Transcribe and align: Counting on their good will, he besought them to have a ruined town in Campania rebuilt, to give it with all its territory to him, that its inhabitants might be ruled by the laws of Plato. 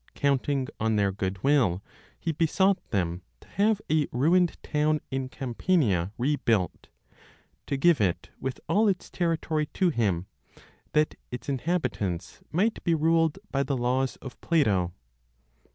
Counting 0.15 0.67
on 0.79 0.95
their 0.95 1.11
good 1.11 1.43
will, 1.43 1.83
he 2.19 2.31
besought 2.31 2.79
them 2.89 3.21
to 3.39 3.47
have 3.49 3.79
a 3.87 4.07
ruined 4.11 4.57
town 4.63 4.99
in 5.11 5.29
Campania 5.29 6.11
rebuilt, 6.17 6.87
to 7.67 7.77
give 7.77 8.01
it 8.01 8.31
with 8.39 8.59
all 8.67 8.87
its 8.87 9.11
territory 9.11 9.67
to 9.67 9.91
him, 9.91 10.25
that 10.93 11.13
its 11.29 11.47
inhabitants 11.49 12.41
might 12.51 12.83
be 12.83 12.95
ruled 12.95 13.37
by 13.51 13.61
the 13.61 13.77
laws 13.77 14.15
of 14.23 14.41
Plato. 14.41 14.91